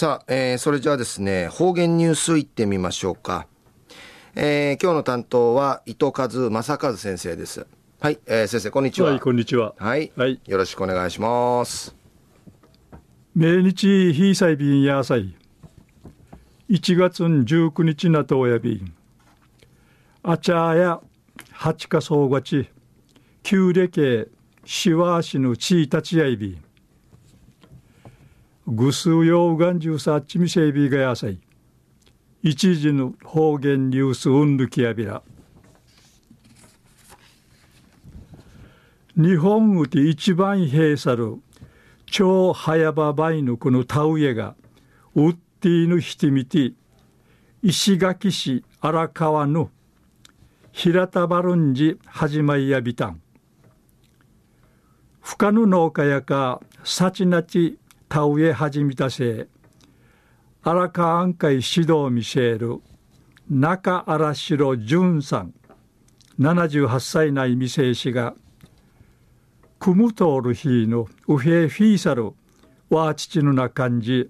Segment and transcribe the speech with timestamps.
[0.00, 3.46] さあ、えー、それじゃあですね、方言ニュースいってみましょうか。
[4.34, 7.66] えー、今日の担当は伊藤和正和先生です。
[8.00, 9.10] はい、えー、先生こんにちは。
[9.10, 9.74] はい、こんにちは。
[9.76, 11.94] はい、はい、よろしくお願いします。
[13.36, 15.36] 明日非裁便やさい。
[16.70, 18.94] 1月19日なとおやびん。
[20.22, 20.98] あちゃや
[21.52, 22.70] 八かそうがち。
[23.42, 24.30] 旧暦
[24.64, 26.69] しわしのちいたちやいびん。
[28.70, 31.40] ぐすうようがんじゅうさっちみせいびがやさい。
[32.42, 35.22] 一時の方言ニュースうんぬきやびら。
[39.16, 41.42] 日本うて一番閉さる
[42.06, 44.54] 超早場ばいのこの田植えが
[45.16, 46.72] うっていぬひてみて
[47.62, 49.70] 石垣市荒川の
[50.70, 53.20] 平田バルンジ始まいやびたん。
[55.20, 57.79] 深の農家やかさちなち
[58.10, 59.46] 田植え始めたせ
[60.64, 62.80] 荒川案会指導見せる
[63.48, 65.54] 中荒城淳さん
[66.40, 68.34] 78歳内未成氏が
[69.78, 72.32] クムトールヒーのウヘフィーサル
[72.88, 74.28] ワーチチのな感じ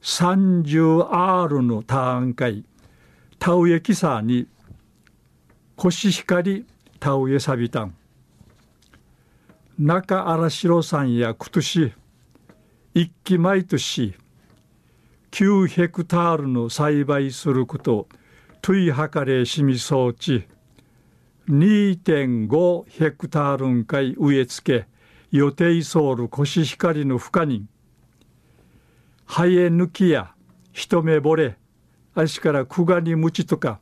[0.00, 2.64] 30R のターン会
[3.38, 4.48] 田植えキサに
[5.76, 6.64] コシヒカリ
[6.98, 7.94] 田植えサビタン
[9.78, 11.92] 中荒城さんやくとし
[12.98, 14.14] 一期毎年
[15.30, 18.08] 9ヘクタールの栽培すること
[18.62, 20.48] トイハカレシミ装置
[21.50, 24.86] 2.5ヘクタールンかい植え付け
[25.30, 27.66] 予定ソウルコシヒカリの深に
[29.26, 30.32] ハエ抜きや
[30.72, 31.58] 一目惚れ
[32.14, 33.78] 足からクガにムチとか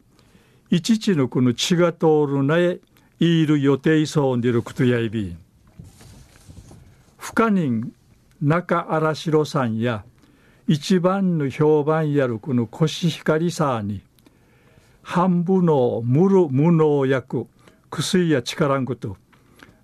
[0.71, 2.81] いちちのこの血が通るなえ
[3.21, 5.37] いる予定そうにるくとやいび
[7.17, 7.95] 深人
[8.45, 10.05] 中荒城さんや
[10.67, 14.03] 一番の評判やるこのコシヒカリさに
[15.03, 17.47] 半分の無る無能薬
[17.89, 19.17] 薬や力んこと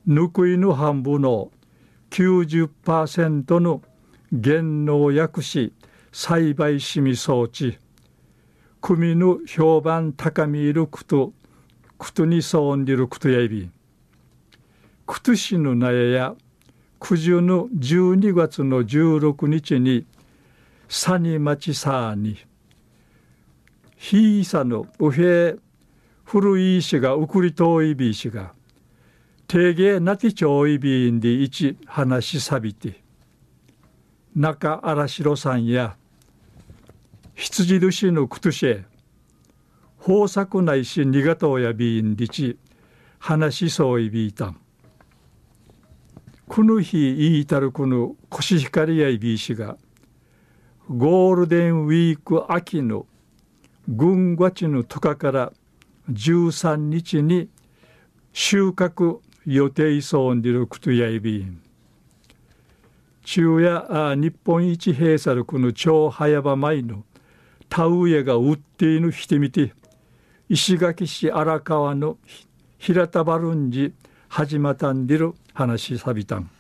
[0.05, 1.51] ぬくいの半分の
[2.11, 3.81] 90%の
[4.31, 5.73] 減農薬し
[6.13, 7.79] 栽培しみ装置
[8.83, 11.33] 組の評判高みいるくと
[11.97, 13.71] くとにそんりるくとやいび
[15.07, 16.35] くとしのなやや
[17.01, 20.05] 九十の12月の16日に
[20.89, 22.37] サニマチサーに
[23.97, 25.57] ひいさのうへ
[26.25, 28.53] 古い石がうくり遠いびしが
[29.49, 33.03] 定芸なきちょいびんで一話しさびて
[34.37, 35.97] 中荒城さんや
[37.35, 38.85] 羊主のくとしえ
[40.07, 42.59] 豊作ないしにがとうやびんでち
[43.19, 44.61] 話しそういびいたん。
[46.61, 49.79] この日言いたるこのコシヒカリやいびいしが
[50.91, 53.07] ゴールデンウィーク秋の
[53.89, 55.53] 軍月の10日から
[56.11, 57.49] 13日に
[58.35, 61.63] 収穫予定そうにるくとやいびん。
[63.25, 67.05] 昼夜日本一閉鎖るこの超早場前の
[67.71, 69.73] 田植えが売っていぬしてみて
[70.51, 72.19] 石垣市荒川の
[72.77, 73.95] 平田バルンジ
[74.29, 76.51] 始まったんでる話さびたん。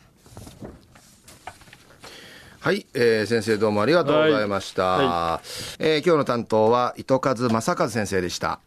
[2.61, 4.84] はい、えー、先生どうもありがとうございました。
[4.84, 5.47] はいはい、
[5.78, 8.61] えー、今日の担当は糸数正和先生でした。